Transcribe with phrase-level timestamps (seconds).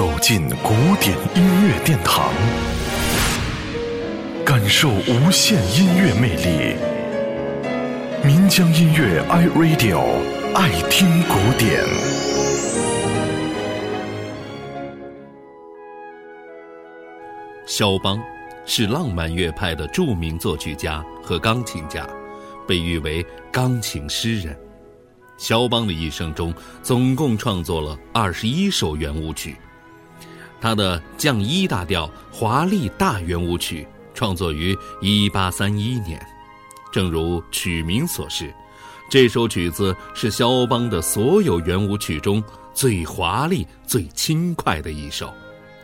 [0.00, 2.32] 走进古典音乐殿堂，
[4.46, 6.74] 感受无限音乐魅力。
[8.24, 10.00] 民江音乐 iRadio
[10.54, 11.84] 爱听古典。
[17.66, 18.18] 肖邦
[18.64, 22.08] 是浪漫乐派的著名作曲家和钢琴家，
[22.66, 23.22] 被誉为
[23.52, 24.58] 钢琴诗人。
[25.36, 29.54] 肖邦的一生中，总共创作了二十一首圆舞曲。
[30.60, 36.20] 他的降一大调华丽大圆舞曲创作于一八三一年，
[36.92, 38.52] 正如曲名所示，
[39.10, 42.42] 这首曲子是肖邦的所有圆舞曲中
[42.74, 45.32] 最华丽、最轻快的一首，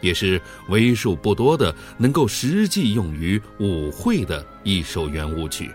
[0.01, 5.70] 也是为数不多的能够实际用于舞会的一首圆舞曲。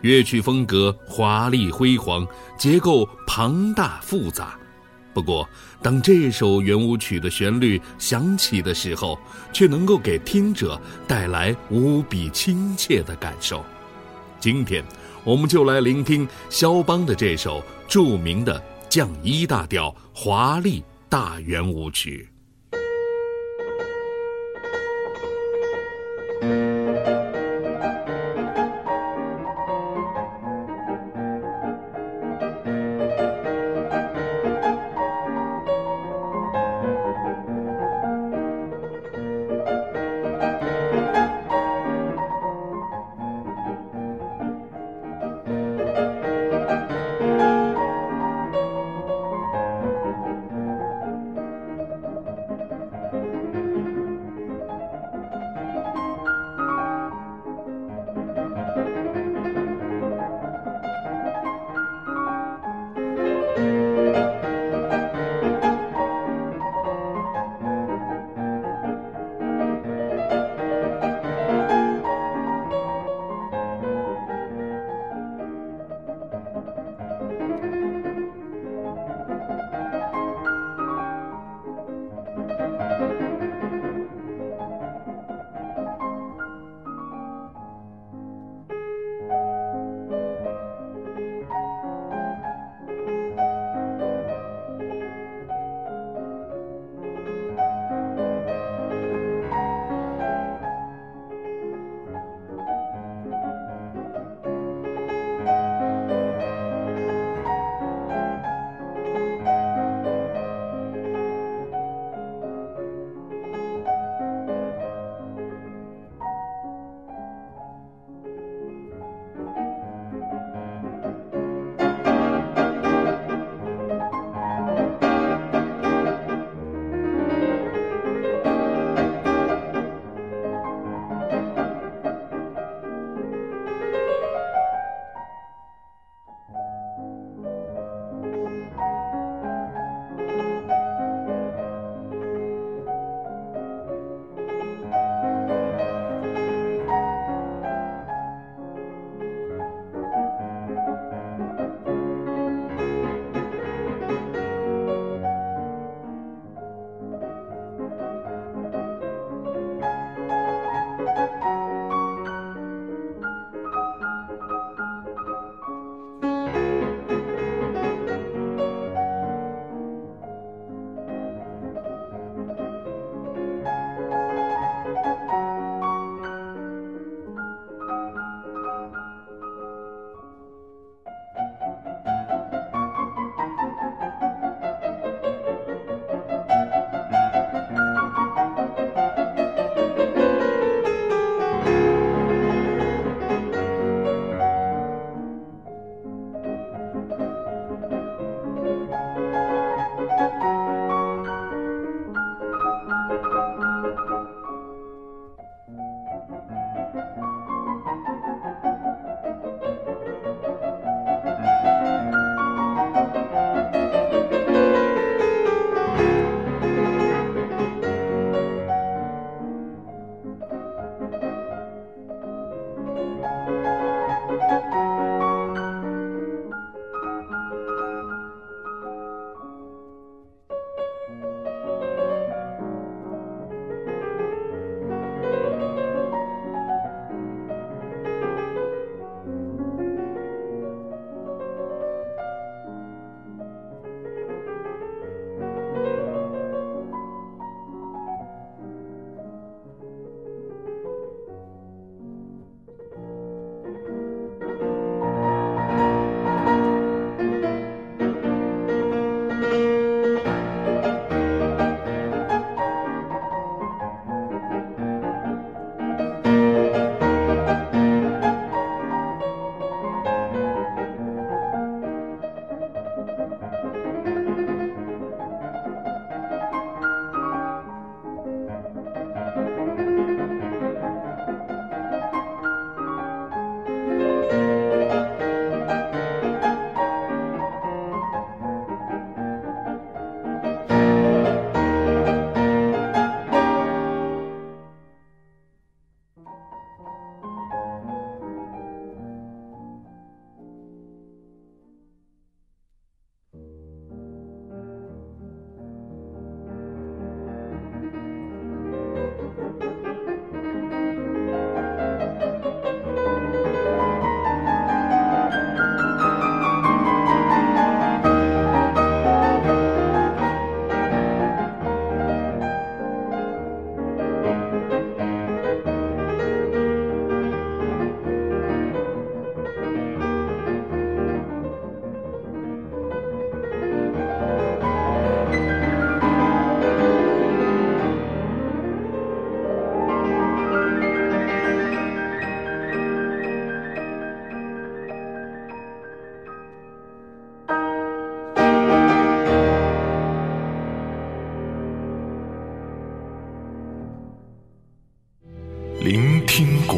[0.00, 2.26] 乐曲风格华丽辉煌，
[2.58, 4.58] 结构庞大复杂。
[5.14, 5.48] 不过，
[5.80, 9.16] 当这首圆舞曲的旋律响起的时候，
[9.52, 13.64] 却能够给听者带来无比亲切的感受。
[14.40, 14.84] 今天，
[15.22, 22.33] 我们就来聆听肖邦的这首著名的降一大调华丽大圆舞曲。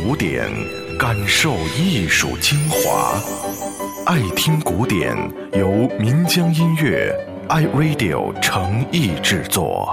[0.07, 0.49] 古典，
[0.97, 3.21] 感受艺术精华。
[4.07, 5.17] 爱听古典，
[5.53, 7.13] 由岷江音乐
[7.49, 9.93] iRadio 诚意制作。